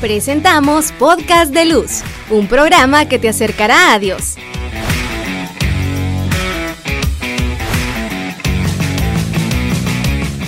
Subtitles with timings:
[0.00, 4.36] Presentamos Podcast de Luz, un programa que te acercará a Dios.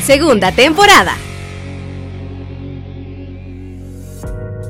[0.02, 1.18] Segunda temporada.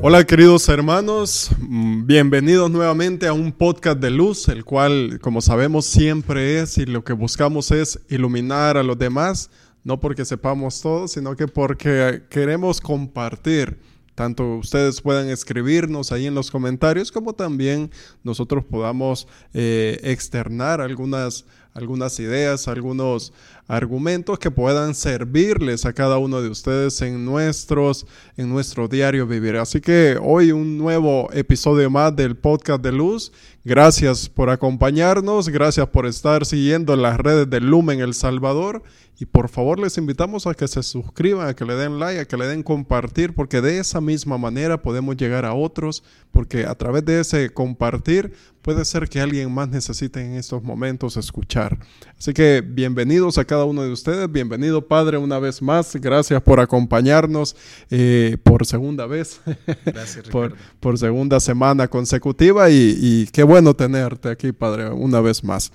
[0.03, 5.87] Hola queridos hermanos, mm, bienvenidos nuevamente a un podcast de luz, el cual como sabemos
[5.87, 9.49] siempre es y lo que buscamos es iluminar a los demás,
[9.85, 16.34] no porque sepamos todo, sino que porque queremos compartir tanto ustedes puedan escribirnos ahí en
[16.34, 17.91] los comentarios como también
[18.23, 23.33] nosotros podamos eh, externar algunas, algunas ideas, algunos
[23.69, 29.57] argumentos que puedan servirles a cada uno de ustedes en, nuestros, en nuestro diario vivir.
[29.57, 33.33] Así que hoy un nuevo episodio más del podcast de Luz.
[33.65, 38.83] Gracias por acompañarnos, gracias por estar siguiendo las redes de Lumen El Salvador
[39.19, 42.25] y por favor les invitamos a que se suscriban, a que le den like, a
[42.25, 46.02] que le den compartir, porque de esa misma manera podemos llegar a otros,
[46.33, 48.33] porque a través de ese compartir
[48.63, 51.79] puede ser que alguien más necesite en estos momentos escuchar.
[52.16, 56.60] Así que bienvenidos a cada uno de ustedes, bienvenido Padre una vez más, gracias por
[56.60, 57.55] acompañarnos
[57.90, 59.40] eh, por segunda vez,
[59.85, 65.44] gracias, por, por, segunda semana consecutiva y, y qué bueno tenerte aquí Padre una vez
[65.44, 65.72] más.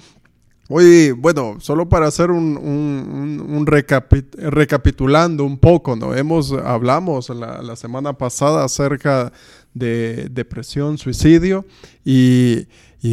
[0.69, 6.13] Hoy, bueno, solo para hacer un, un, recapitulando un poco, ¿no?
[6.13, 9.31] Hemos, hablamos la, semana pasada acerca
[9.73, 11.65] de depresión, suicidio
[12.03, 12.67] y,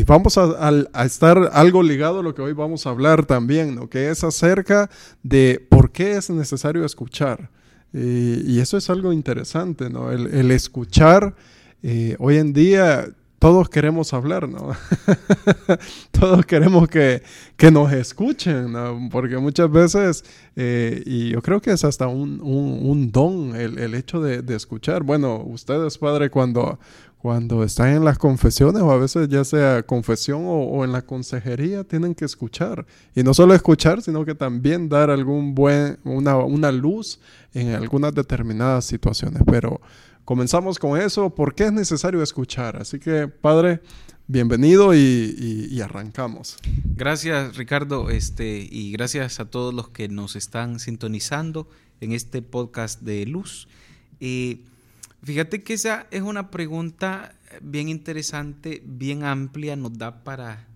[0.05, 3.89] vamos a, estar algo ligado a lo que hoy vamos a hablar también, ¿no?
[3.89, 4.91] Que es acerca
[5.23, 7.51] de por qué es necesario escuchar.
[7.93, 10.11] Y, eso es algo interesante, ¿no?
[10.11, 11.37] El, escuchar,
[11.85, 13.07] eh, hoy en día
[13.45, 14.71] todos queremos hablar, ¿no?
[16.19, 17.21] todos queremos que,
[17.71, 19.11] nos escuchen, ¿no?
[19.13, 20.25] Porque muchas veces,
[20.57, 25.03] eh, y yo creo que es hasta un, don el, hecho de, escuchar.
[25.03, 26.79] Bueno, ustedes, padre, cuando,
[27.19, 31.85] cuando están en las confesiones, o a veces ya sea confesión o, en la consejería,
[31.85, 32.87] tienen que escuchar.
[33.15, 37.21] Y no solo escuchar, sino que también dar algún buen, una, una luz
[37.53, 39.43] en algunas determinadas situaciones.
[39.45, 39.83] Pero
[40.25, 42.77] comenzamos con eso, ¿por qué es necesario escuchar?
[42.77, 43.81] Así que, Padre,
[44.27, 46.57] bienvenido y, arrancamos.
[46.97, 51.69] Gracias, Ricardo, este, y gracias a todos los que nos están sintonizando
[52.01, 53.69] en este podcast de Luz.
[55.23, 60.67] fíjate que esa es una pregunta bien interesante, bien amplia, nos da para,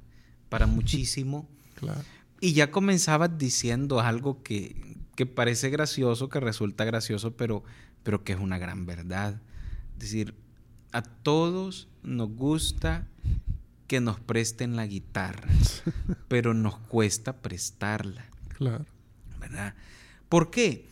[0.49, 1.49] para muchísimo.
[1.75, 2.01] Claro.
[2.41, 4.77] Y ya comenzabas diciendo algo que,
[5.17, 7.65] que parece gracioso, que resulta gracioso, pero
[8.03, 9.41] pero que es una gran verdad.
[9.95, 10.35] Es decir,
[10.93, 13.07] a todos nos gusta
[13.87, 15.49] que nos presten la guitarra,
[16.29, 18.25] pero nos cuesta prestarla.
[18.57, 18.85] Claro.
[19.41, 19.75] ¿Verdad?
[20.29, 20.87] ¿Por qué?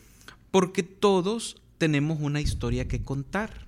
[0.50, 3.66] Porque todos tenemos una historia que contar.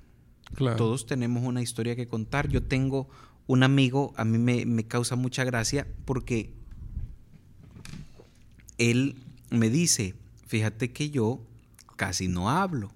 [0.54, 0.76] Claro.
[0.76, 2.48] Todos tenemos una historia que contar.
[2.48, 3.08] Yo tengo
[3.46, 6.54] un amigo, a mí me, me causa mucha gracia porque
[8.78, 9.16] él
[9.50, 10.14] me dice,
[10.46, 11.40] fíjate que yo
[11.96, 12.92] casi no hablo.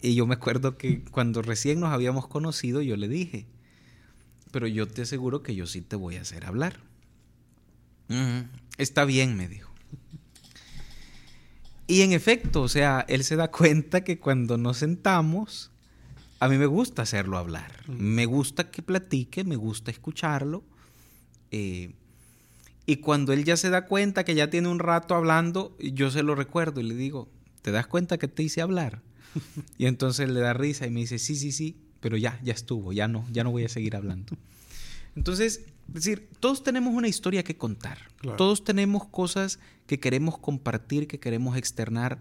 [0.00, 3.46] Y yo me acuerdo que cuando recién nos habíamos conocido, yo le dije,
[4.52, 6.80] pero yo te aseguro que yo sí te voy a hacer hablar.
[8.78, 9.70] Está bien, me dijo.
[11.86, 15.70] Y en efecto, o sea, él se da cuenta que cuando nos sentamos,
[16.38, 17.72] a mí me gusta hacerlo hablar.
[17.88, 20.62] Me gusta que platique, me gusta escucharlo.
[21.50, 21.94] Eh,
[22.86, 26.22] y cuando él ya se da cuenta que ya tiene un rato hablando, yo se
[26.22, 27.28] lo recuerdo y le digo,
[27.62, 29.02] ¿te das cuenta que te hice hablar?
[29.76, 32.92] Y entonces le da risa y me dice, sí, sí, sí, pero ya, ya estuvo,
[32.92, 34.36] ya no, ya no voy a seguir hablando.
[35.16, 37.98] Entonces, es decir, todos tenemos una historia que contar,
[38.36, 42.18] todos tenemos cosas que queremos compartir, que queremos externar.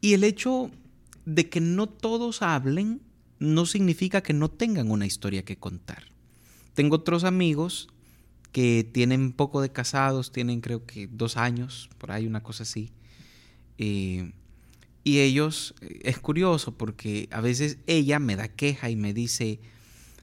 [0.00, 0.70] Y el hecho
[1.24, 3.00] de que no todos hablen
[3.38, 6.04] no significa que no tengan una historia que contar.
[6.74, 7.88] Tengo otros amigos
[8.52, 12.92] que tienen poco de casados, tienen creo que dos años, por ahí una cosa así.
[13.78, 14.32] Eh,
[15.04, 19.60] y ellos, eh, es curioso porque a veces ella me da queja y me dice,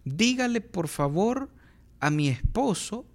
[0.06, 1.50] dígale por favor
[2.00, 3.06] a mi esposo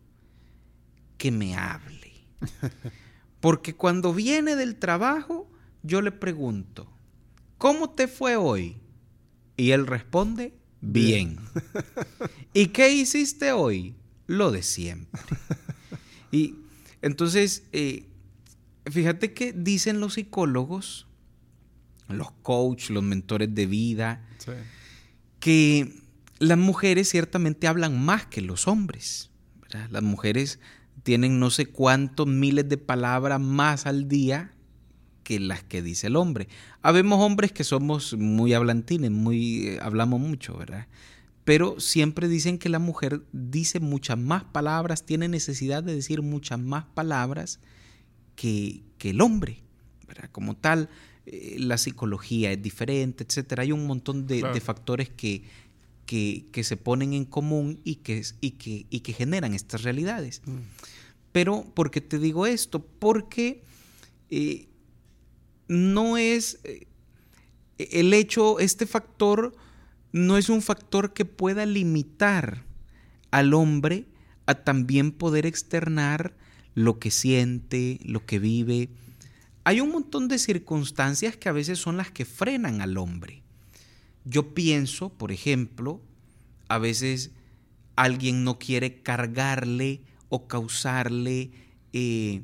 [1.19, 2.13] que me hable.
[3.41, 5.49] Porque cuando viene del trabajo,
[5.83, 6.91] yo le pregunto,
[7.57, 8.77] ¿cómo te fue hoy?
[9.57, 11.39] Y él responde, bien.
[12.53, 13.95] ¿Y qué hiciste hoy?
[14.27, 15.21] Lo de siempre.
[16.31, 16.57] Y
[17.01, 18.05] entonces, eh,
[18.91, 21.09] fíjate que dicen los psicólogos
[22.09, 24.25] los coaches, los mentores de vida,
[25.41, 26.03] que
[26.39, 29.31] las mujeres ciertamente hablan más que los hombres.
[29.91, 30.59] Las mujeres
[31.03, 34.53] tienen no sé cuántos miles de palabras más al día
[35.23, 36.49] que las que dice el hombre.
[36.81, 40.87] Habemos hombres que somos muy hablantines, muy eh, hablamos mucho, ¿verdad?
[41.45, 46.59] Pero siempre dicen que la mujer dice muchas más palabras, tiene necesidad de decir muchas
[46.59, 47.61] más palabras
[48.39, 49.65] que, que el hombre,
[50.07, 50.31] ¿verdad?
[50.31, 50.89] Como tal,
[51.27, 53.65] eh, la psicología es diferente, etcétera.
[53.65, 55.43] Hay un montón de, de factores que,
[56.07, 60.41] que, que, se ponen en común y que, y que, y que generan estas realidades.
[60.47, 60.59] Mm.
[61.33, 62.87] Pero, ¿por qué te digo esto?
[62.87, 63.65] Porque
[64.31, 64.69] eh,
[65.67, 66.87] no es eh,
[67.77, 69.53] el hecho, este factor
[70.13, 72.65] no es un factor que pueda limitar
[73.33, 74.07] al hombre
[74.47, 76.37] a también poder externar
[76.75, 78.91] lo que siente, lo que vive.
[79.65, 83.43] Hay un montón de circunstancias que a veces son las que frenan al hombre.
[84.25, 86.01] Yo pienso, por ejemplo,
[86.69, 87.31] a veces
[87.97, 91.51] alguien no quiere cargarle o causarle
[91.93, 92.43] eh,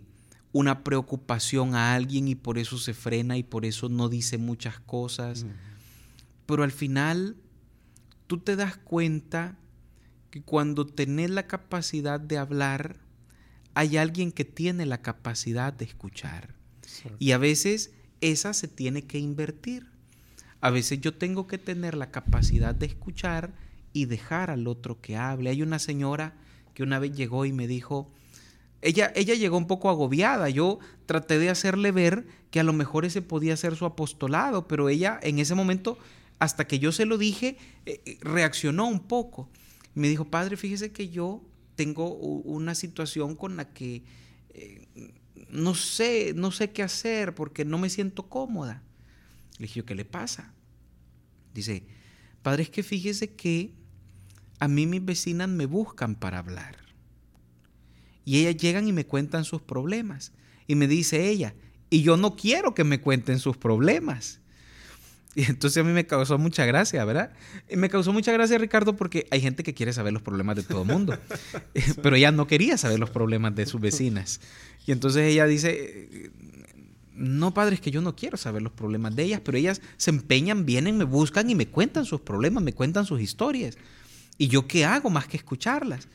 [0.52, 4.80] una preocupación a alguien y por eso se frena y por eso no dice muchas
[4.80, 5.46] cosas.
[6.46, 7.36] Pero al final
[8.26, 9.56] tú te das cuenta
[10.30, 12.96] que cuando tenés la capacidad de hablar,
[13.74, 16.54] hay alguien que tiene la capacidad de escuchar.
[17.18, 17.90] Y a veces
[18.20, 19.86] esa se tiene que invertir.
[20.60, 23.52] A veces yo tengo que tener la capacidad de escuchar
[23.92, 25.50] y dejar al otro que hable.
[25.50, 26.34] Hay una señora
[26.72, 28.10] que una vez llegó y me dijo,
[28.80, 30.48] ella, ella llegó un poco agobiada.
[30.48, 34.88] Yo traté de hacerle ver que a lo mejor ese podía ser su apostolado, pero
[34.88, 35.98] ella en ese momento,
[36.38, 37.56] hasta que yo se lo dije,
[37.86, 39.48] eh, eh, reaccionó un poco.
[39.94, 41.42] Me dijo, padre, fíjese que yo
[41.76, 44.02] tengo una situación con la que
[44.50, 44.86] eh,
[45.50, 48.82] no sé, no sé qué hacer porque no me siento cómoda.
[49.58, 50.52] Le dije, ¿qué le pasa?
[51.52, 51.86] Dice,
[52.42, 53.72] padre, es que fíjese que
[54.58, 56.76] a mí mis vecinas me buscan para hablar.
[58.24, 60.32] Y ellas llegan y me cuentan sus problemas.
[60.66, 61.54] Y me dice ella,
[61.90, 64.40] y yo no quiero que me cuenten sus problemas.
[65.36, 67.32] Y entonces a mí me causó mucha gracia, ¿verdad?
[67.68, 70.62] Y me causó mucha gracia, Ricardo, porque hay gente que quiere saber los problemas de
[70.62, 71.18] todo el mundo.
[72.02, 74.40] Pero ella no quería saber los problemas de sus vecinas.
[74.86, 76.30] Y entonces ella dice,
[77.14, 80.10] no, padre, es que yo no quiero saber los problemas de ellas, pero ellas se
[80.10, 83.78] empeñan, vienen, me buscan y me cuentan sus problemas, me cuentan sus historias.
[84.36, 86.06] ¿Y yo qué hago más que escucharlas?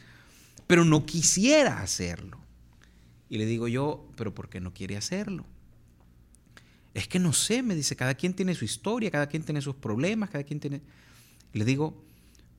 [0.70, 2.38] pero no quisiera hacerlo.
[3.28, 5.48] Y le digo yo, pero ¿por qué no quiere hacerlo?
[6.94, 9.76] Es que no sé, me dice, cada quien tiene su historia, cada quien tiene sus
[9.76, 10.82] problemas, cada quien tiene...
[11.54, 12.04] le digo,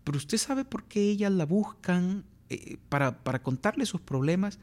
[0.05, 4.59] pero usted sabe por qué ellas la buscan eh, para, para contarle sus problemas.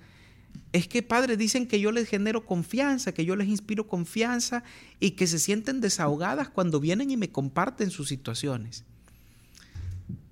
[0.71, 4.63] Es que, padre, dicen que yo les genero confianza, que yo les inspiro confianza
[4.99, 8.85] y que se sienten desahogadas cuando vienen y me comparten sus situaciones.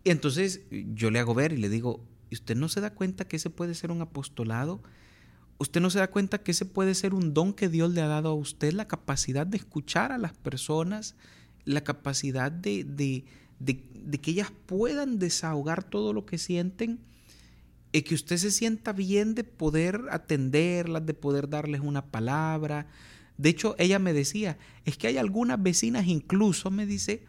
[0.03, 0.61] Y entonces
[0.93, 3.49] yo le hago ver y le digo, y usted no se da cuenta que ese
[3.49, 4.81] puede ser un apostolado,
[5.57, 8.07] usted no se da cuenta que ese puede ser un don que Dios le ha
[8.07, 11.16] dado a usted, la capacidad de escuchar a las personas,
[11.63, 13.25] la capacidad de, de,
[13.60, 17.00] de, que ellas puedan desahogar todo lo que sienten
[17.92, 22.88] y que usted se sienta bien de poder atenderlas, de poder darles una palabra.
[23.38, 27.24] De hecho, ella me decía, es que hay algunas vecinas incluso, me dice,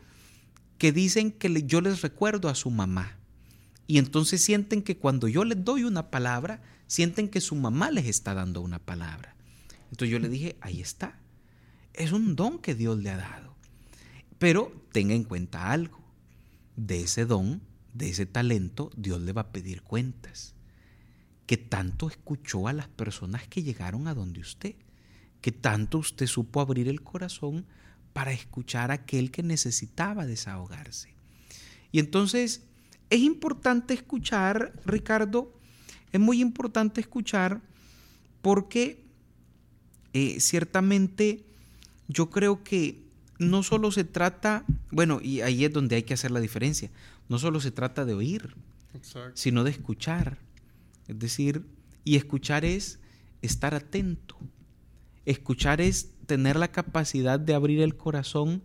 [0.78, 3.17] que dicen que yo les recuerdo a su mamá.
[3.86, 8.06] Y entonces sienten que cuando yo les doy una palabra, sienten que su mamá les
[8.06, 9.36] está dando una palabra.
[9.90, 11.18] Entonces yo le dije, ahí está.
[11.94, 13.54] Es un don que Dios le ha dado.
[14.38, 16.04] Pero tenga en cuenta algo.
[16.76, 17.62] De ese don,
[17.94, 20.54] de ese talento, Dios le va a pedir cuentas.
[21.46, 24.75] Que tanto escuchó a las personas que llegaron a donde usted.
[25.40, 27.66] Que tanto usted supo abrir el corazón
[28.12, 31.14] para escuchar a aquel que necesitaba desahogarse.
[31.92, 32.62] Y entonces
[33.10, 35.52] es importante escuchar, Ricardo,
[36.12, 37.60] es muy importante escuchar
[38.42, 39.04] porque
[40.12, 41.44] eh, ciertamente
[42.08, 43.04] yo creo que
[43.38, 46.90] no solo se trata, bueno, y ahí es donde hay que hacer la diferencia,
[47.28, 48.54] no solo se trata de oír,
[49.34, 50.38] sino de escuchar.
[51.06, 51.66] Es decir,
[52.04, 52.98] y escuchar es
[53.42, 54.36] estar atento.
[55.26, 58.62] Escuchar es tener la capacidad de abrir el corazón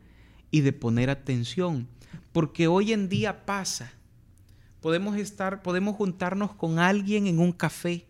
[0.52, 1.88] y de poner atención.
[2.32, 3.94] Porque hoy en día pasa
[4.82, 8.06] Podemos estar, podemos juntarnos con alguien en un café.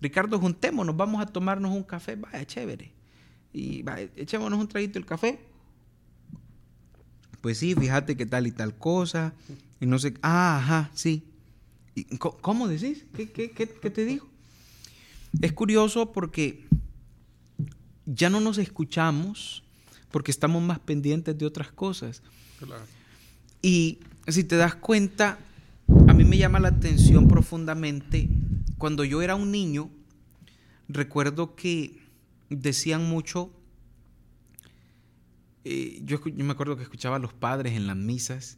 [0.00, 2.16] Ricardo, juntémonos, vamos a tomarnos un café.
[2.16, 2.92] Vaya, chévere.
[3.52, 5.40] Y vaya, echémonos un traguito del café.
[7.40, 9.34] Pues sí, fíjate que tal y tal cosa.
[9.80, 10.14] Y no sé.
[10.22, 11.24] Ah, ajá, sí.
[12.18, 13.04] ¿Cómo decís?
[13.14, 14.28] ¿Qué, qué, qué, qué te digo?
[15.40, 16.64] Es curioso porque
[18.06, 19.62] ya no nos escuchamos
[20.12, 22.22] porque estamos más pendientes de otras cosas.
[22.58, 22.84] Claro.
[23.62, 23.98] Y
[24.28, 25.38] si te das cuenta,
[26.32, 28.26] me llama la atención profundamente,
[28.78, 29.90] cuando yo era un niño,
[30.88, 32.00] recuerdo que
[32.48, 33.50] decían mucho
[35.66, 38.56] eh, yo, yo me acuerdo que escuchaba a los padres en las misas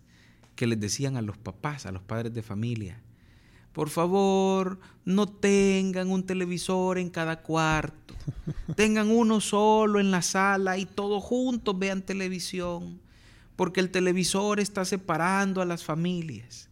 [0.54, 3.02] que les decían a los papás, a los padres de familia,
[3.72, 8.14] por favor, no tengan un televisor en cada cuarto.
[8.76, 13.00] Tengan uno solo en la sala y todos juntos vean televisión.
[13.56, 16.68] Porque el televisor está separando a las familias.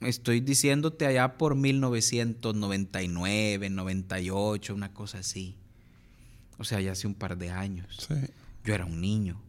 [0.00, 5.56] Estoy diciéndote allá por 1999, 98, una cosa así.
[6.58, 8.08] O sea, ya hace un par de años.
[8.64, 9.40] Yo era un niño.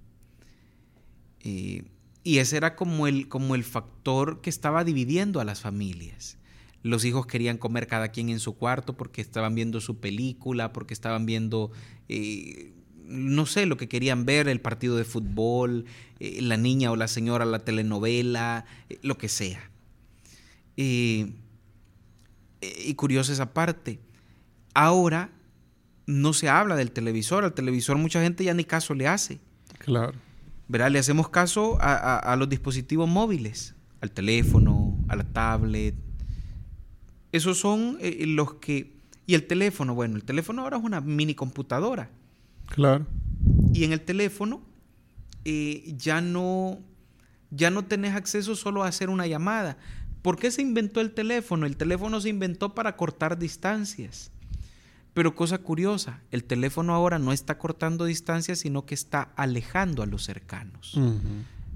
[1.43, 1.83] Y
[2.23, 6.37] y ese era como el, como el factor que estaba dividiendo a las familias.
[6.83, 10.93] Los hijos querían comer cada quien en su cuarto porque estaban viendo su película, porque
[10.93, 11.71] estaban viendo,
[12.09, 12.73] eh,
[13.05, 15.85] no sé, lo que querían ver, el partido de fútbol,
[16.19, 19.70] eh, la niña o la señora, la telenovela, eh, lo que sea.
[20.81, 21.35] Y
[22.95, 23.99] curiosa esa parte.
[24.73, 25.31] Ahora
[26.05, 29.39] no se habla del televisor, al televisor mucha gente ya ni caso le hace.
[29.79, 30.13] Claro.
[30.67, 35.95] Le hacemos caso a, los dispositivos móviles, al teléfono, a la tablet.
[37.33, 38.93] Esos son eh, los que...
[39.27, 42.09] Y el teléfono, bueno, el teléfono ahora es una mini computadora.
[42.67, 43.05] Claro.
[43.73, 44.61] Y en el teléfono
[45.43, 46.79] eh, ya no
[47.51, 49.77] ya no tenés acceso solo a hacer una llamada.
[50.21, 51.65] ¿Por qué se inventó el teléfono?
[51.65, 54.31] El teléfono se inventó para cortar distancias.
[55.13, 60.05] Pero cosa curiosa, el teléfono ahora no está cortando distancias, sino que está alejando a
[60.05, 60.97] los cercanos.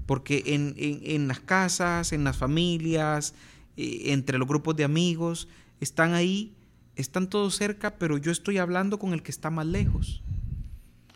[0.06, 3.34] Porque en, las casas, en las familias,
[3.76, 5.48] eh, entre los grupos de amigos,
[5.80, 6.54] están ahí,
[6.94, 10.22] están todos cerca, pero yo estoy hablando con el que está más lejos.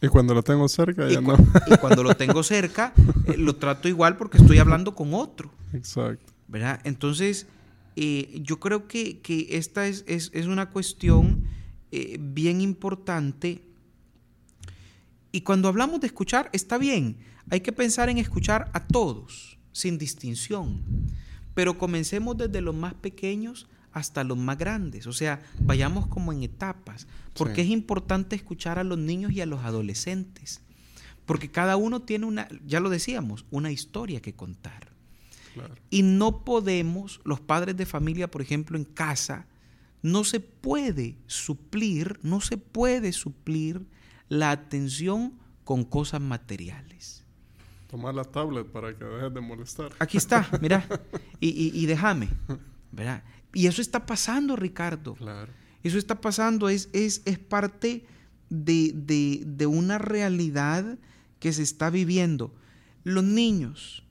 [0.02, 1.36] Y cuando lo tengo cerca, ya no.
[1.66, 2.92] Y cuando lo tengo cerca,
[3.26, 5.50] eh, lo trato igual porque estoy hablando con otro.
[5.72, 6.29] Exacto.
[6.50, 6.80] ¿Verdad?
[6.84, 7.46] Entonces,
[7.94, 11.44] eh, yo creo que, esta es, es, es una cuestión
[11.92, 13.62] eh, bien importante.
[15.32, 17.18] Y cuando hablamos de escuchar, está bien,
[17.50, 20.82] hay que pensar en escuchar a todos, sin distinción.
[21.54, 25.06] Pero comencemos desde los más pequeños hasta los más grandes.
[25.06, 27.06] O sea, vayamos como en etapas.
[27.34, 30.62] Porque es importante escuchar a los niños y a los adolescentes.
[31.26, 34.89] Porque cada uno tiene una, ya lo decíamos, una historia que contar.
[35.90, 39.46] Y no podemos, los padres de familia, por ejemplo, en casa,
[40.02, 43.86] no se puede suplir, no se puede suplir
[44.28, 47.24] la atención con cosas materiales.
[47.88, 49.92] Tomar la tablet para que dejes de molestar.
[49.98, 50.86] Aquí está, mira,
[51.40, 52.28] y, déjame,
[52.92, 53.24] ¿verdad?
[53.52, 55.14] Y eso está pasando, Ricardo.
[55.14, 55.52] Claro.
[55.82, 58.06] Eso está pasando, es, es, es parte
[58.48, 58.92] de,
[59.44, 60.98] de una realidad
[61.40, 62.54] que se está viviendo.
[63.02, 64.04] Los niños,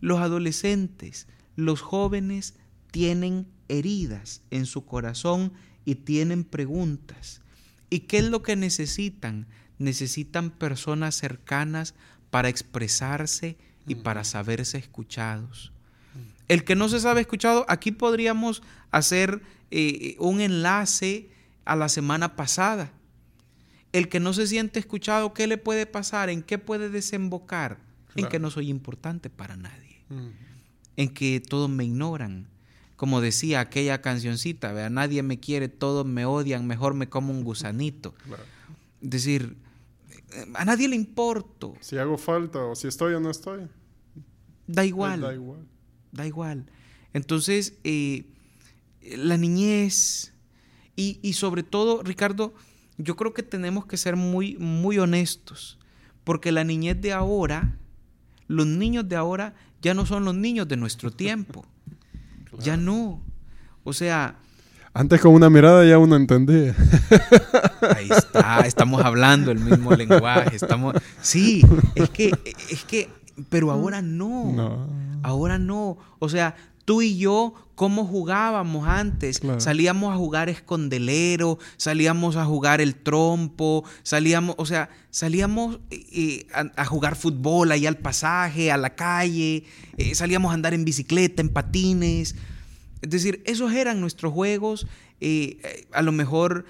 [0.00, 1.26] los adolescentes,
[1.56, 2.54] los jóvenes
[2.90, 5.52] tienen heridas en su corazón
[5.84, 7.42] y tienen preguntas.
[7.90, 9.46] ¿Y qué es lo que necesitan?
[9.78, 11.94] Necesitan personas cercanas
[12.30, 15.72] para expresarse y para saberse escuchados.
[16.48, 21.30] El que no se sabe escuchado, aquí podríamos hacer eh, un enlace
[21.64, 22.92] a la semana pasada.
[23.92, 26.28] El que no se siente escuchado, ¿qué le puede pasar?
[26.28, 27.78] ¿En qué puede desembocar?
[28.14, 30.02] En que no soy importante para nadie.
[30.08, 30.28] Mm.
[30.96, 32.48] En que todos me ignoran
[32.98, 34.90] como decía aquella cancioncita, ¿vea?
[34.90, 38.12] nadie me quiere, todos me odian, mejor me como un gusanito.
[39.00, 39.56] Decir,
[40.54, 41.74] a nadie le importo.
[41.80, 43.68] Si hago falta o si estoy o no estoy.
[44.66, 45.20] Da igual.
[45.20, 45.68] Da igual.
[46.10, 46.66] Da igual.
[47.12, 48.26] Entonces, eh,
[49.16, 50.34] la niñez
[50.96, 52.52] y, y, sobre todo, Ricardo,
[52.96, 55.78] yo creo que tenemos que ser muy, muy honestos,
[56.24, 57.78] porque la niñez de ahora,
[58.48, 61.64] los niños de ahora ya no son los niños de nuestro tiempo.
[62.60, 63.20] Ya no.
[63.84, 64.34] O sea...
[64.92, 66.74] Antes con una mirada ya uno entendía.
[67.96, 70.96] Ahí está, estamos hablando el mismo lenguaje, estamos...
[71.20, 71.64] Sí,
[71.94, 72.32] es que,
[72.70, 73.10] es que,
[73.48, 74.50] pero ahora no.
[74.52, 74.88] no.
[75.22, 75.98] Ahora no.
[76.18, 76.56] O sea,
[76.88, 79.42] tú y yo, ¿cómo jugábamos antes?
[79.58, 86.46] Salíamos a jugar escondelero, salíamos a jugar el trompo, salíamos, o sea, salíamos eh, eh,
[86.54, 89.64] a, jugar fútbol ahí al pasaje, a la calle,
[89.98, 92.36] eh, salíamos a andar en bicicleta, en patines.
[93.02, 94.86] Es decir, esos eran nuestros juegos.
[95.92, 96.64] a lo mejor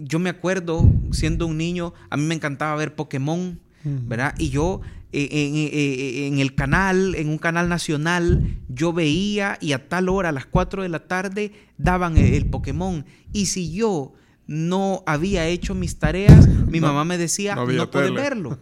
[0.00, 0.82] yo me acuerdo,
[1.12, 4.34] siendo un niño, a mí me encantaba ver Pokémon, ¿verdad?
[4.36, 4.80] Y yo
[5.14, 10.46] en, el canal, en un canal nacional, yo veía y a tal hora, a las
[10.46, 13.04] 4 de la tarde, daban el, Pokémon.
[13.32, 14.12] Y si yo
[14.46, 18.58] no había hecho mis tareas, mi mamá me decía, no, puedes verlo,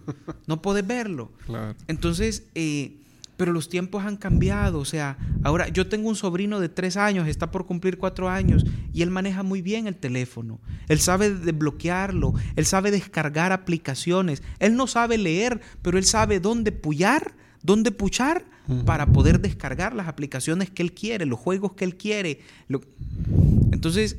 [0.47, 1.33] no puedes verlo.
[1.89, 3.02] Entonces, eh,
[3.37, 7.27] Pero los tiempos han cambiado, o sea, ahora yo tengo un sobrino de tres años,
[7.27, 10.61] está por cumplir cuatro años, y él maneja muy bien el teléfono.
[10.89, 16.73] Él sabe desbloquearlo, él sabe descargar aplicaciones, él no sabe leer, pero él sabe dónde
[16.73, 18.45] puyar, dónde puchar
[18.87, 22.41] para poder descargar las aplicaciones que él quiere, los juegos que él quiere.
[23.73, 24.19] Entonces,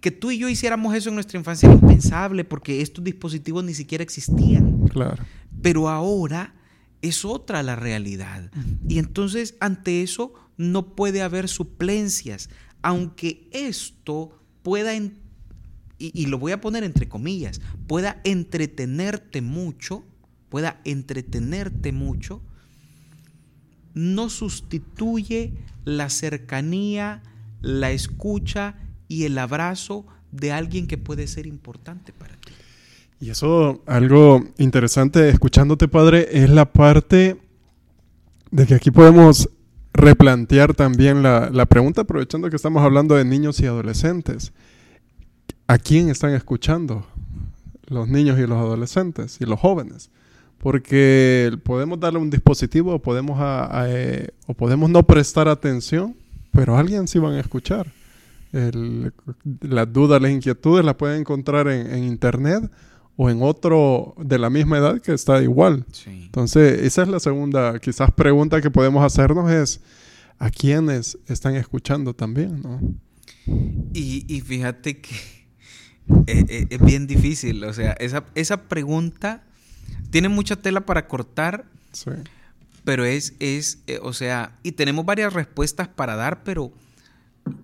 [0.00, 3.74] que tú y yo hiciéramos eso en nuestra infancia era impensable porque estos dispositivos ni
[3.74, 4.86] siquiera existían.
[4.88, 5.24] Claro.
[5.60, 6.54] Pero ahora
[7.02, 8.50] es otra la realidad.
[8.88, 12.50] Y entonces ante eso no puede haber suplencias,
[12.82, 15.12] aunque esto pueda, y,
[15.98, 20.04] y, lo voy a poner entre comillas, pueda entretenerte mucho,
[20.48, 22.42] pueda entretenerte mucho,
[23.94, 27.22] no sustituye la cercanía,
[27.60, 28.76] la escucha
[29.08, 32.52] y el abrazo de alguien que puede ser importante para ti.
[33.20, 37.36] Y eso, algo interesante escuchándote, padre, es la parte
[38.50, 39.50] de que aquí podemos
[39.92, 44.52] replantear también la, pregunta, aprovechando que estamos hablando de niños y adolescentes.
[45.66, 47.06] ¿A quién están escuchando
[47.86, 50.10] los niños y los adolescentes y los jóvenes?
[50.58, 53.38] Porque podemos darle un dispositivo o podemos,
[53.86, 56.16] eh, o podemos no prestar atención,
[56.52, 57.92] pero alguien sí van a escuchar.
[58.52, 62.70] las dudas, las inquietudes las pueden encontrar en, en internet
[63.20, 65.84] o en otro de la misma edad que está igual.
[66.06, 69.80] Entonces, esa es la segunda, quizás pregunta que podemos hacernos es,
[70.38, 72.62] ¿a quiénes están escuchando también?
[72.62, 72.80] ¿no?
[73.92, 75.16] Y, fíjate que
[76.28, 79.42] eh, eh, es, bien difícil, o sea, esa, esa pregunta
[80.10, 82.12] tiene mucha tela para cortar, sí.
[82.84, 86.70] pero es, es eh, o sea, y tenemos varias respuestas para dar, pero,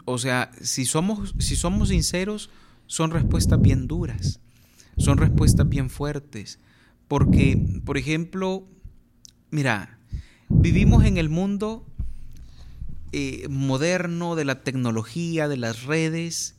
[0.04, 2.50] o sea, si somos, si somos sinceros,
[2.88, 4.40] son respuestas bien duras
[4.96, 6.58] son respuestas bien fuertes.
[7.08, 8.66] Porque, por ejemplo,
[9.50, 9.98] mira,
[10.48, 11.86] vivimos en el mundo
[13.12, 16.56] eh, moderno de la tecnología, de las redes,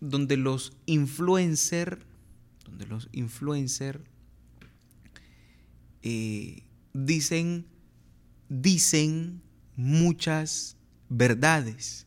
[0.00, 1.98] donde los influencers,
[2.64, 4.00] donde los influencers
[6.02, 7.66] eh, dicen,
[8.48, 9.42] dicen
[9.76, 10.76] muchas
[11.08, 12.06] verdades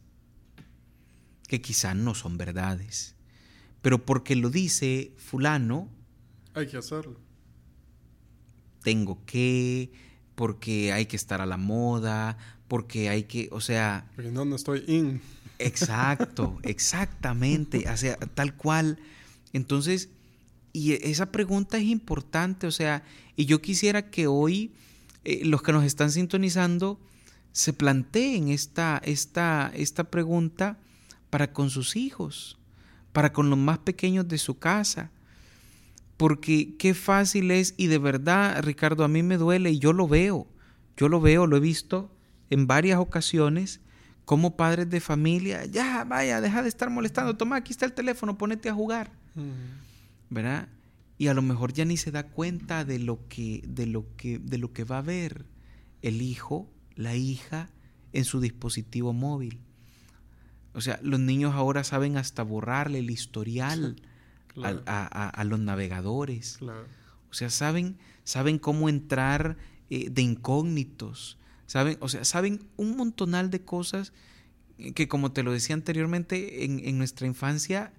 [1.47, 3.14] que quizás no son verdades
[3.86, 5.88] pero porque lo dice fulano.
[6.56, 7.19] Hay que hacerlo.
[8.82, 9.91] Tengo que,
[10.34, 12.36] porque hay que estar a la moda,
[12.67, 14.10] porque hay que, o sea...
[14.15, 15.21] Porque no, no estoy in.
[15.60, 18.98] Exacto, exactamente, o sea, tal cual.
[19.54, 20.10] Entonces,
[20.74, 23.04] y esa pregunta es importante, o sea,
[23.36, 24.71] y yo quisiera que hoy
[25.26, 27.00] eh, los que nos están sintonizando
[27.52, 30.80] se planteen esta, esta, esta pregunta
[31.30, 32.58] para con sus hijos
[33.15, 35.10] para con los más pequeños de su casa.
[36.17, 40.06] Porque qué fácil es, y de verdad, Ricardo, a mí me duele y yo lo
[40.06, 40.47] veo,
[40.97, 42.12] yo lo veo, lo he visto
[42.49, 43.80] en varias ocasiones,
[44.25, 48.38] como padres de familia, ya, vaya, deja de estar molestando, toma, aquí está el teléfono,
[48.38, 49.13] ponete a jugar.
[50.30, 50.67] ¿Verdad?
[51.17, 54.39] Y a lo mejor ya ni se da cuenta de lo que, de lo que,
[54.39, 55.45] de lo que va a ver
[56.01, 57.69] el hijo, la hija,
[58.12, 59.62] en su dispositivo móvil.
[60.75, 63.95] O sea, los niños ahora saben hasta borrarle el historial
[64.57, 66.59] a, los navegadores.
[66.61, 69.57] O sea, saben, saben cómo entrar
[69.89, 71.38] eh, de incógnitos.
[71.65, 74.13] Saben, o sea, saben un montonal de cosas
[74.93, 77.93] que, como te lo decía anteriormente, en, nuestra infancia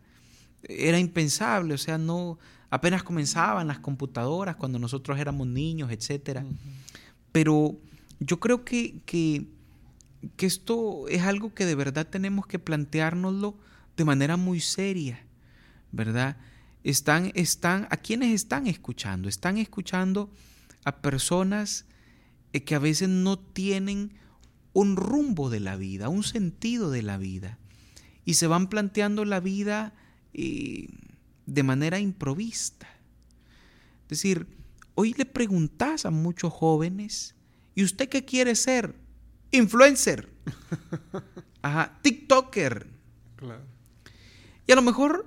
[0.62, 1.74] era impensable.
[1.74, 6.44] O sea, no apenas comenzaban las computadoras cuando nosotros éramos niños, etcétera.
[7.32, 7.78] Pero
[8.20, 9.46] yo creo que, que
[10.37, 13.59] que esto es algo que de verdad tenemos que planteárnoslo
[13.96, 15.24] de manera muy seria,
[15.92, 16.37] ¿verdad?
[16.85, 19.29] Están, están, ¿a quiénes están escuchando?
[19.29, 20.31] Están escuchando
[20.85, 21.87] a personas
[22.52, 24.14] eh, que a veces no tienen
[24.72, 27.59] un rumbo de la vida, un sentido de la vida,
[28.24, 29.94] y se van planteando la vida
[30.35, 30.88] eh,
[31.46, 32.88] de manera improvista.
[34.02, 34.46] Es decir,
[34.94, 37.35] hoy le preguntas a muchos jóvenes,
[37.74, 38.94] ¿y usted qué quiere ser?
[39.56, 40.28] Influencer.
[41.62, 42.86] Ajá, TikToker.
[43.36, 43.62] Claro.
[44.66, 45.26] Y a lo mejor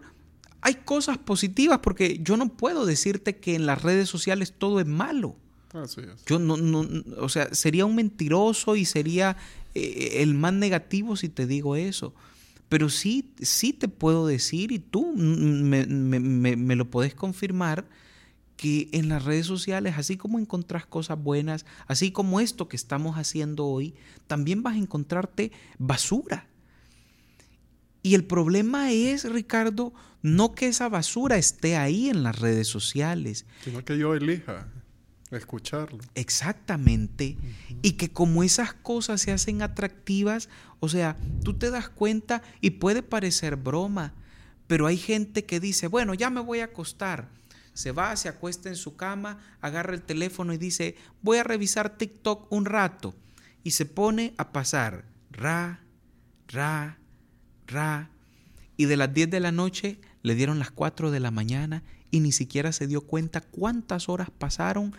[0.61, 4.85] hay cosas positivas porque yo no puedo decirte que en las redes sociales todo es
[4.85, 5.35] malo.
[5.73, 6.25] Así es.
[6.25, 6.87] Yo no, no,
[7.17, 9.37] o sea, sería un mentiroso y sería
[9.75, 12.13] eh, el más negativo si te digo eso.
[12.67, 17.85] Pero sí, sí te puedo decir, y tú me, me lo puedes confirmar,
[18.59, 23.15] que en las redes sociales, así como encontrás cosas buenas, así como esto que estamos
[23.15, 23.95] haciendo hoy,
[24.27, 26.49] también vas a encontrarte basura.
[28.03, 33.45] Y el problema es, Ricardo, no que esa basura esté ahí en las redes sociales.
[33.63, 34.67] Sino que yo elija.
[35.31, 35.99] Escucharlo.
[36.15, 37.37] Exactamente.
[37.81, 40.49] Y que como esas cosas se hacen atractivas,
[40.81, 44.13] o sea, tú te das cuenta y puede parecer broma,
[44.67, 47.38] pero hay gente que dice, bueno, ya me voy a acostar.
[47.79, 51.97] Se va, se acuesta en su cama, agarra el teléfono y dice, voy a revisar
[51.97, 53.15] TikTok un rato.
[53.63, 55.81] Y se pone a pasar ra,
[56.47, 56.99] ra,
[57.67, 58.09] ra.
[58.75, 62.19] Y de las 10 de la noche le dieron las 4 de la mañana y
[62.19, 64.93] ni siquiera se dio cuenta cuántas horas pasaron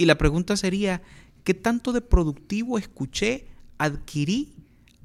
[0.00, 1.02] y la pregunta sería,
[1.44, 4.54] ¿qué tanto de productivo escuché, adquirí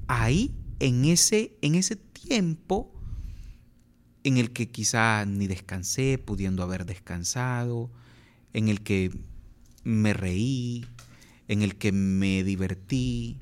[0.06, 2.90] ahí en ese, en ese tiempo
[4.26, 7.92] en el que quizá ni descansé, pudiendo haber descansado,
[8.52, 9.12] en el que
[9.84, 10.84] me reí,
[11.46, 13.38] en el que me divertí,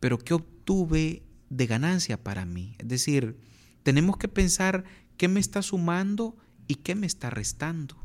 [0.00, 2.74] pero ¿qué obtuve de ganancia para mí?
[2.78, 3.36] Es decir,
[3.84, 4.82] tenemos que pensar
[5.16, 7.96] qué me está sumando y qué me está restando.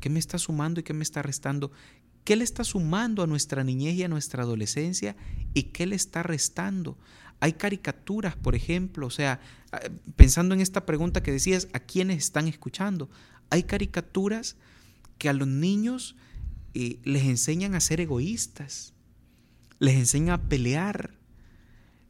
[0.00, 1.70] ¿Qué me está sumando y qué me está restando?
[2.24, 5.16] ¿Qué le está sumando a nuestra niñez y a nuestra adolescencia
[5.54, 6.98] y qué le está restando?
[7.40, 9.40] Hay caricaturas, por ejemplo, o sea,
[10.16, 13.08] pensando en esta pregunta que decías, ¿a quiénes están escuchando?
[13.48, 14.56] Hay caricaturas
[15.16, 16.16] que a los niños
[16.74, 18.92] eh, les enseñan a ser egoístas,
[19.78, 21.18] les enseñan a pelear,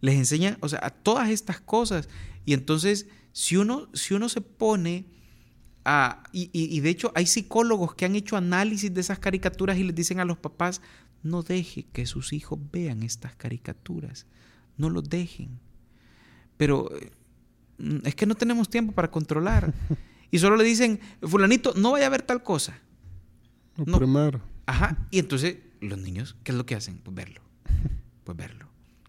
[0.01, 2.09] les enseñan, o sea, a todas estas cosas.
[2.44, 5.07] Y entonces, si uno, si uno se pone
[6.33, 10.21] y, de hecho hay psicólogos que han hecho análisis de esas caricaturas y les dicen
[10.21, 10.83] a los papás,
[11.23, 14.27] no deje que sus hijos vean estas caricaturas,
[14.77, 15.59] no los dejen.
[16.57, 16.90] Pero
[17.79, 19.73] mm, es que no tenemos tiempo para controlar.
[20.33, 22.79] Y solo le dicen, fulanito, no vaya a ver tal cosa.
[23.77, 23.99] no.
[23.99, 24.40] Primero.
[24.64, 24.97] Ajá.
[25.11, 26.99] Y entonces los niños, ¿qué es lo que hacen?
[26.99, 27.40] Pues verlo.
[28.23, 28.69] Pues verlo.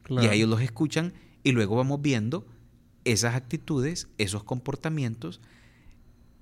[0.10, 2.47] Y ellos los escuchan y luego vamos viendo
[3.05, 5.41] esas actitudes, esos comportamientos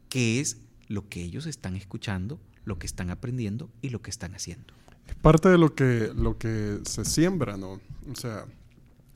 [0.09, 4.33] qué es lo que ellos están escuchando, lo que están aprendiendo y lo que están
[4.33, 4.73] haciendo.
[5.07, 7.79] Es parte de lo que, lo que se siembra, ¿no?
[8.11, 8.45] O sea,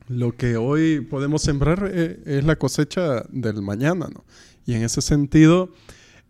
[0.08, 4.24] lo que hoy podemos sembrar eh, es la cosecha del mañana, ¿no?
[4.66, 5.70] Y en ese sentido,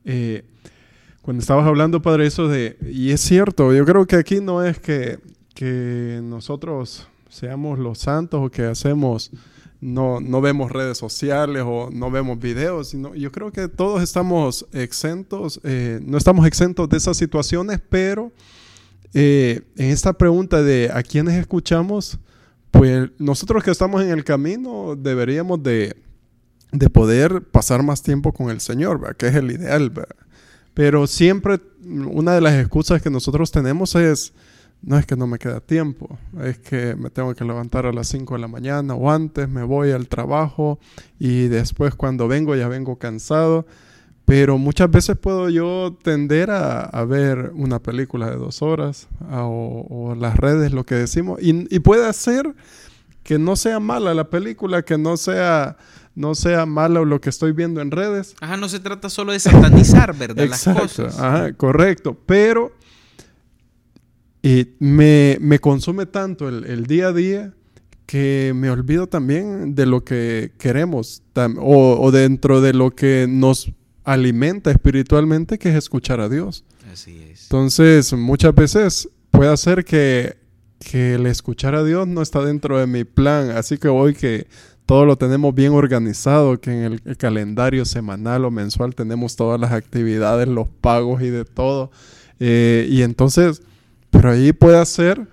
[0.05, 0.43] eh,
[1.21, 4.79] cuando estabas hablando, Padre, eso de, y es cierto, yo creo que aquí no es
[4.79, 5.19] que,
[5.53, 9.31] que nosotros seamos los santos o que hacemos
[9.83, 14.65] no, no vemos redes sociales o no vemos videos, sino yo creo que todos estamos
[14.71, 18.31] exentos, eh, no estamos exentos de esas situaciones, pero
[19.13, 22.17] eh, en esta pregunta de a quiénes escuchamos,
[22.71, 25.95] pues nosotros que estamos en el camino deberíamos de,
[26.91, 29.91] poder pasar más tiempo con el Señor, que es el ideal.
[30.73, 34.33] Pero siempre una de las excusas que nosotros tenemos es
[34.83, 38.07] no es que no me queda tiempo, es que me tengo que levantar a las
[38.09, 40.77] 5 de la mañana o antes, me voy al trabajo
[41.19, 43.65] y después cuando vengo ya vengo cansado.
[44.25, 50.37] Pero muchas veces puedo yo tender a, ver una película de dos horas o, las
[50.37, 52.55] redes, lo que decimos, y, puede ser
[53.23, 55.77] que no sea mala la película, que no sea
[56.15, 58.35] no sea malo lo que estoy viendo en redes.
[58.39, 60.47] Ajá, no se trata solo de satanizar, ¿verdad?
[60.47, 61.19] Las cosas.
[61.19, 62.15] Ajá, correcto.
[62.25, 62.71] Pero
[64.45, 67.53] y me, consume tanto el, día a día
[68.05, 71.23] que me olvido también de lo que queremos
[71.57, 73.71] o, dentro de lo que nos
[74.03, 76.65] alimenta espiritualmente, que es escuchar a Dios.
[76.91, 77.43] Así es.
[77.43, 80.35] Entonces, muchas veces puede ser que,
[80.77, 84.47] que el escuchar a Dios no está dentro de mi plan, así que hoy que
[84.85, 89.71] todo lo tenemos bien organizado, que en el, calendario semanal o mensual tenemos todas las
[89.71, 91.91] actividades, los pagos y de todo.
[92.41, 93.61] Eh, y entonces
[94.13, 95.27] pero ahí puede ser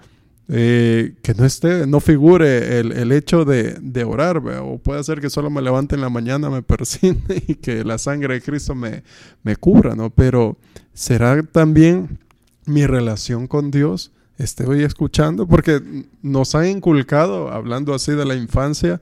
[0.48, 5.50] eh, que no esté, no figure el, hecho de, orar, o puede ser que solo
[5.50, 9.04] me levante en la mañana, me persine y que la sangre de Cristo me,
[9.42, 10.08] me cubra, ¿no?
[10.08, 10.56] Pero
[10.94, 12.18] será también
[12.64, 15.82] mi relación con Dios, estoy escuchando, porque
[16.22, 19.00] nos han inculcado, hablando así de la infancia,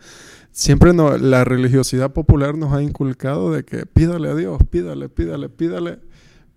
[0.50, 5.48] siempre no, la religiosidad popular nos ha inculcado de que pídale a Dios, pídale, pídale,
[5.48, 6.00] pídale,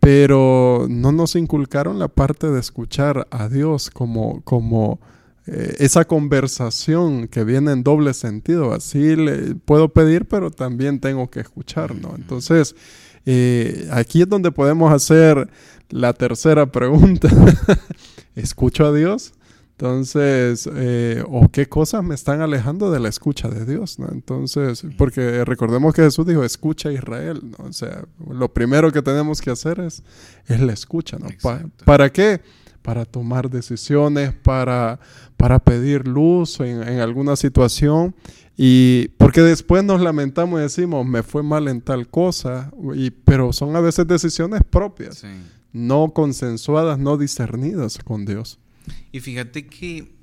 [0.01, 4.99] pero no nos inculcaron la parte de escuchar a Dios como, como
[5.45, 8.73] eh, esa conversación que viene en doble sentido.
[8.73, 12.15] Así le puedo pedir, pero también tengo que escuchar, ¿no?
[12.15, 12.75] Entonces,
[13.27, 15.47] eh, aquí es donde podemos hacer
[15.89, 17.29] la tercera pregunta.
[18.35, 19.33] ¿Escucho a Dios?
[19.82, 24.10] Entonces, eh, o qué cosas me están alejando de la escucha de Dios, ¿no?
[24.12, 27.65] Entonces, porque recordemos que Jesús dijo, escucha a Israel, ¿no?
[27.65, 30.04] O sea, lo primero que tenemos que hacer es,
[30.46, 31.30] es la escucha, ¿no?
[31.84, 32.41] ¿Para qué?
[32.84, 35.00] Para tomar decisiones, para,
[35.36, 38.13] para pedir luz en, alguna situación.
[38.56, 43.52] Y porque después nos lamentamos y decimos, me fue mal en tal cosa, y, pero
[43.52, 45.24] son a veces decisiones propias.
[45.74, 48.60] no consensuadas, no discernidas con Dios.
[49.12, 50.13] Y fíjate que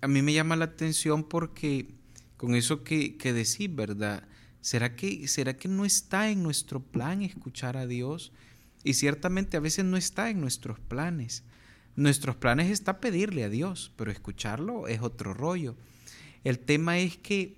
[0.00, 1.88] a mí me llama la atención porque
[2.36, 4.28] con eso que, que decís, ¿verdad?
[4.60, 8.32] ¿Será que, ¿Será que no está en nuestro plan escuchar a Dios?
[8.82, 11.42] Y ciertamente a veces no está en nuestros planes.
[11.96, 15.76] Nuestros planes está pedirle a Dios, pero escucharlo es otro rollo.
[16.44, 17.56] El tema es que,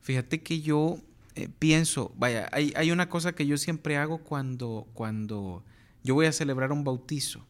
[0.00, 0.98] fíjate que yo
[1.34, 5.64] eh, pienso, vaya, hay, hay, una cosa que yo siempre hago cuando, cuando
[6.02, 7.46] yo voy a celebrar un bautizo.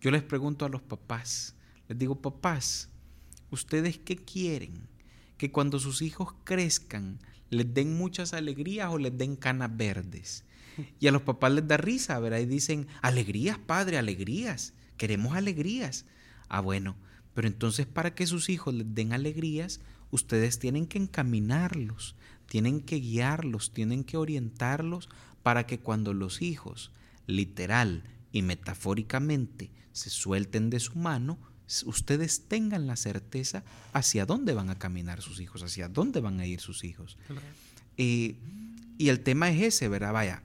[0.00, 1.53] Yo les pregunto a los papás,
[1.88, 2.88] les digo, papás,
[3.50, 4.88] ¿ustedes qué quieren?
[5.36, 7.18] Que cuando sus hijos crezcan
[7.50, 10.44] les den muchas alegrías o les den canas verdes.
[10.98, 12.40] Y a los papás les da risa, ¿verdad?
[12.40, 14.74] Y dicen, alegrías, padre, alegrías.
[14.96, 16.04] Queremos alegrías.
[16.48, 16.96] Ah, bueno,
[17.32, 22.16] pero entonces para que sus hijos les den alegrías, ustedes tienen que encaminarlos,
[22.46, 25.08] tienen que guiarlos, tienen que orientarlos
[25.42, 26.90] para que cuando los hijos,
[27.26, 31.38] literal y metafóricamente, se suelten de su mano,
[31.86, 36.46] ustedes tengan la certeza hacia dónde van a caminar sus hijos, hacia dónde van a
[36.46, 37.16] ir sus hijos.
[37.96, 38.36] Eh,
[38.98, 40.12] y el tema es ese, ¿verdad?
[40.12, 40.42] Vaya,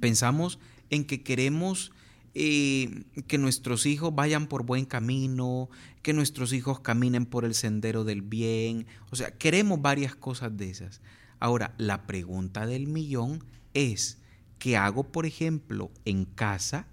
[0.00, 0.58] pensamos
[0.90, 1.92] en que queremos
[2.34, 5.70] eh, que nuestros hijos vayan por buen camino,
[6.02, 8.86] que nuestros hijos caminen por el sendero del bien.
[9.10, 11.00] O sea, queremos varias cosas de esas.
[11.40, 14.18] Ahora, la pregunta del millón es,
[14.58, 16.86] ¿qué hago, por ejemplo, en casa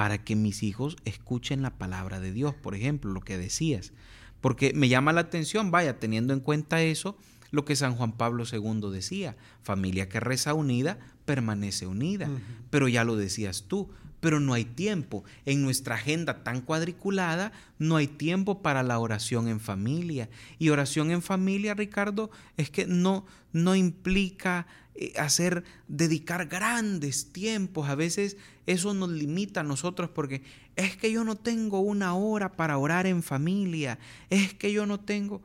[0.00, 2.54] para que mis hijos escuchen la palabra de Dios?
[2.54, 3.92] Por ejemplo, lo que decías.
[4.40, 7.18] Porque me llama la atención, vaya, teniendo en cuenta eso,
[7.50, 12.30] lo que San Juan Pablo II decía, familia que reza unida permanece unida.
[12.70, 15.24] Pero ya lo decías tú, pero no hay tiempo.
[15.46, 20.28] En nuestra agenda tan cuadriculada, no hay tiempo para la oración en familia.
[20.58, 27.88] Y oración en familia, Ricardo, es que no, no implica eh, hacer, dedicar grandes tiempos.
[27.88, 30.42] A veces eso nos limita a nosotros porque
[30.76, 33.98] es que yo no tengo una hora para orar en familia.
[34.28, 35.42] Es que yo no tengo...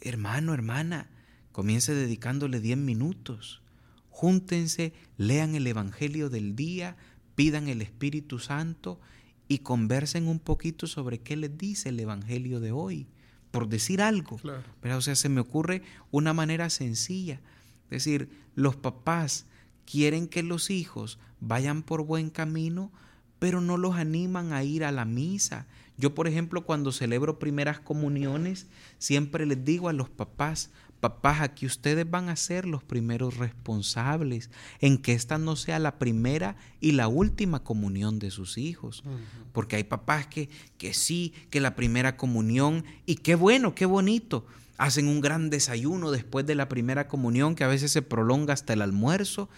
[0.00, 1.10] Hermano, hermana,
[1.50, 3.62] comience dedicándole 10 minutos.
[4.10, 6.96] Júntense, lean el Evangelio del día,
[7.38, 8.98] pidan el Espíritu Santo
[9.46, 13.06] y conversen un poquito sobre qué les dice el Evangelio de hoy,
[13.52, 14.40] por decir algo.
[14.80, 17.40] Pero, o sea, se me ocurre una manera sencilla.
[17.84, 19.46] Es decir, los papás
[19.86, 22.90] quieren que los hijos vayan por buen camino,
[23.38, 25.68] pero no los animan a ir a la misa.
[25.96, 28.66] Yo, por ejemplo, cuando celebro primeras comuniones,
[28.98, 34.50] siempre les digo a los papás, Papás, aquí ustedes van a ser los primeros responsables
[34.80, 39.04] en que esta no sea la primera y la última comunión de sus hijos.
[39.52, 44.44] Porque hay papás que, que sí, que la primera comunión, y qué bueno, qué bonito,
[44.76, 48.72] hacen un gran desayuno después de la primera comunión que a veces se prolonga hasta
[48.72, 49.48] el almuerzo,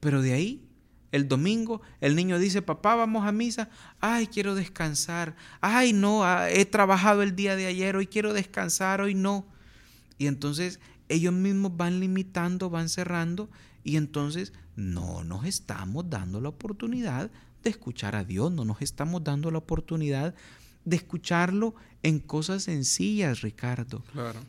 [0.00, 0.64] pero de ahí
[1.12, 3.68] el domingo el niño dice, papá, vamos a misa.
[4.00, 5.34] Ay, quiero descansar.
[5.60, 9.46] Ay, no, ah, he trabajado el día de ayer, hoy quiero descansar, hoy no.
[10.20, 13.48] Y entonces ellos mismos van limitando, van cerrando
[13.82, 17.30] y entonces no nos estamos dando la oportunidad
[17.62, 20.34] de escuchar a Dios, no nos estamos dando la oportunidad
[20.84, 24.04] de escucharlo en cosas sencillas, Ricardo.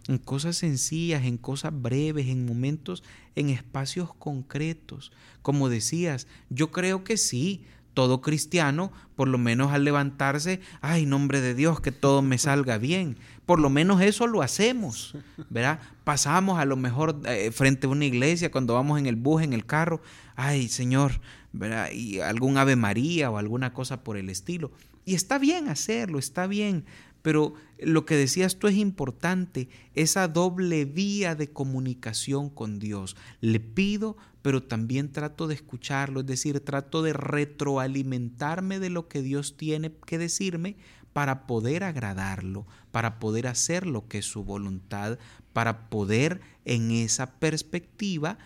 [0.10, 3.01] En cosas sencillas, en cosas breves, en momentos,
[3.36, 5.13] en espacios concretos.
[5.41, 11.39] Como decías, yo creo que sí, todo cristiano, por lo menos al levantarse, ay, nombre
[11.39, 13.17] de Dios, que todo me salga bien.
[13.51, 15.13] Por lo menos eso lo hacemos,
[15.49, 15.81] ¿verdad?
[16.05, 19.51] Pasamos a lo mejor eh, frente a una iglesia cuando vamos en el bus, en
[19.51, 20.01] el carro,
[20.37, 21.19] ay, Señor,
[21.51, 21.91] ¿verdad?
[21.91, 24.71] Y algún Ave María o alguna cosa por el estilo.
[25.03, 26.85] Y está bien hacerlo, está bien,
[27.23, 33.17] pero lo que decías tú es importante, esa doble vía de comunicación con Dios.
[33.41, 39.21] Le pido, pero también trato de escucharlo, es decir, trato de retroalimentarme de lo que
[39.21, 40.77] Dios tiene que decirme
[41.13, 45.17] para poder agradarlo, para poder hacer lo que es su voluntad,
[45.54, 48.38] para poder en esa perspectiva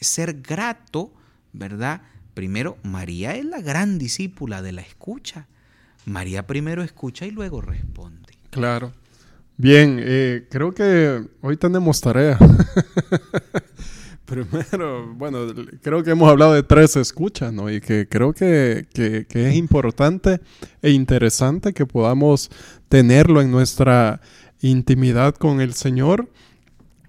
[0.00, 1.12] ser grato,
[1.52, 2.02] ¿verdad?
[2.34, 5.46] Primero, María es la gran discípula de la escucha.
[6.04, 8.34] María primero escucha y luego responde.
[8.50, 8.92] Claro.
[9.56, 12.38] Bien, eh, creo que hoy tenemos tarea.
[14.26, 15.46] Primero, bueno,
[15.82, 17.70] creo que hemos hablado de tres escuchas, ¿no?
[17.70, 20.40] Y que creo que, que, es importante
[20.80, 22.50] e interesante que podamos
[22.88, 24.22] tenerlo en nuestra
[24.62, 26.30] intimidad con el Señor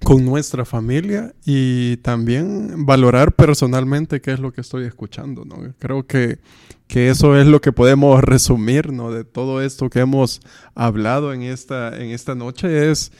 [0.04, 5.74] con nuestra familia y también valorar personalmente qué es lo que estoy escuchando, ¿no?
[5.80, 6.38] Creo que,
[6.88, 9.10] que eso es lo que podemos resumir, ¿no?
[9.10, 10.42] De todo esto que hemos
[10.76, 13.14] hablado en esta, en esta noche es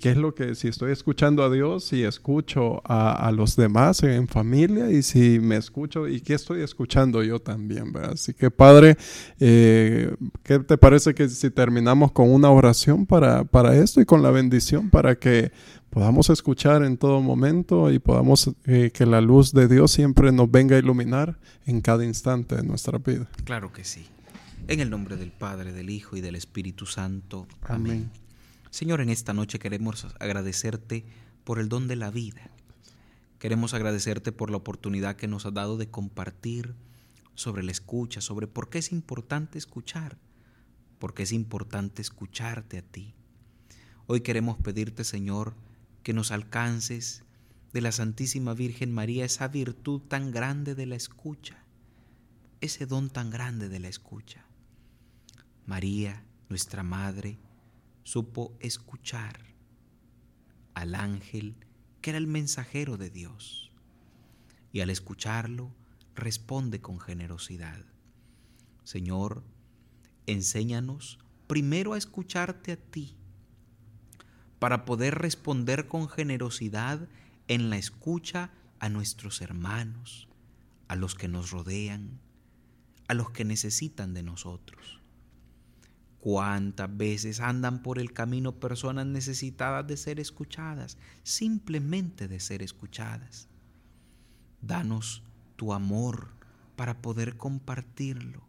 [0.00, 4.26] qué es lo que, si estoy escuchando a Dios, si escucho a, los demás en
[4.26, 8.12] familia y si me escucho y qué estoy escuchando yo también, ¿verdad?
[8.12, 8.96] Así que Padre,
[9.38, 14.22] eh, ¿qué te parece que si terminamos con una oración para, para esto y con
[14.22, 15.52] la bendición para que
[15.90, 20.50] podamos escuchar en todo momento y podamos eh, que la luz de Dios siempre nos
[20.50, 23.28] venga a iluminar en cada instante de nuestra vida.
[23.44, 24.06] Claro que sí.
[24.68, 27.46] En el nombre del Padre, del Hijo y del Espíritu Santo.
[27.62, 28.10] Amén.
[28.70, 31.04] Señor, en esta noche queremos agradecerte
[31.42, 32.50] por el don de la vida.
[33.40, 36.76] Queremos agradecerte por la oportunidad que nos has dado de compartir
[37.34, 40.18] sobre la escucha, sobre por qué es importante escuchar,
[41.00, 43.14] por qué es importante escucharte a ti.
[44.06, 45.54] Hoy queremos pedirte, Señor,
[46.04, 47.24] que nos alcances
[47.72, 51.64] de la Santísima Virgen María esa virtud tan grande de la escucha,
[52.60, 54.44] ese don tan grande de la escucha.
[55.66, 57.38] María, nuestra Madre,
[58.04, 59.40] supo escuchar
[60.74, 61.56] al ángel
[62.00, 63.70] que era el mensajero de Dios
[64.72, 65.74] y al escucharlo
[66.14, 67.84] responde con generosidad.
[68.84, 69.44] Señor,
[70.26, 73.16] enséñanos primero a escucharte a ti
[74.58, 77.08] para poder responder con generosidad
[77.48, 80.28] en la escucha a nuestros hermanos,
[80.88, 82.20] a los que nos rodean,
[83.08, 85.00] a los que necesitan de nosotros.
[86.20, 93.48] ¿Cuántas veces andan por el camino personas necesitadas de ser escuchadas, simplemente de ser escuchadas?
[94.60, 95.22] Danos
[95.56, 96.34] tu amor
[96.76, 98.42] para poder compartirlo.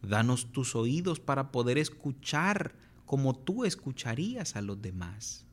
[0.00, 2.74] Danos tus oídos para poder escuchar
[3.04, 5.44] como tú escucharías a los demás.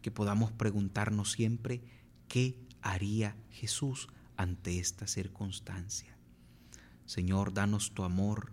[0.00, 1.82] Que podamos preguntarnos siempre
[2.26, 4.08] qué haría Jesús
[4.38, 6.16] ante esta circunstancia.
[7.04, 8.52] Señor, danos tu amor,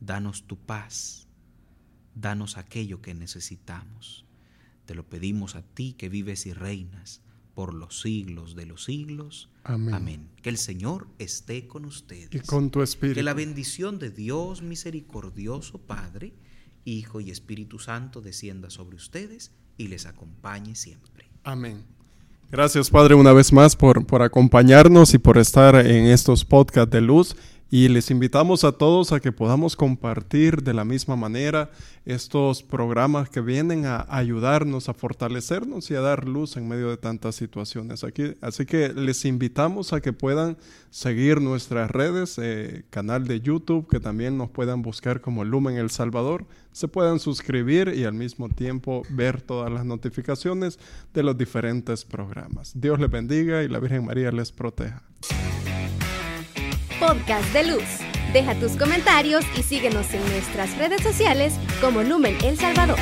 [0.00, 1.26] danos tu paz,
[2.14, 4.24] danos aquello que necesitamos.
[4.86, 7.22] Te lo pedimos a ti que vives y reinas
[7.54, 9.48] por los siglos de los siglos.
[9.62, 10.28] Amén.
[10.42, 12.28] Que el Señor esté con ustedes.
[12.32, 13.14] Y con tu espíritu.
[13.14, 16.34] Que la bendición de Dios misericordioso, Padre,
[16.84, 21.30] Hijo y Espíritu Santo descienda sobre ustedes y les acompañe siempre.
[21.44, 21.84] Amén.
[22.50, 27.00] Gracias Padre una vez más por, por acompañarnos y por estar en estos podcasts de
[27.00, 27.36] luz.
[27.74, 31.72] Y les invitamos a todos a que podamos compartir de la misma manera
[32.04, 36.98] estos programas que vienen a ayudarnos, a fortalecernos y a dar luz en medio de
[36.98, 38.04] tantas situaciones.
[38.04, 40.56] Aquí, así que les invitamos a que puedan
[40.90, 45.90] seguir nuestras redes, eh, canal de YouTube, que también nos puedan buscar como Lumen El
[45.90, 50.78] Salvador, se puedan suscribir y al mismo tiempo ver todas las notificaciones
[51.12, 52.70] de los diferentes programas.
[52.80, 55.02] Dios les bendiga y la Virgen María les proteja.
[57.06, 57.84] Podcast de Luz.
[58.32, 62.98] Deja tus comentarios y síguenos en nuestras redes sociales como Lumen El Salvador.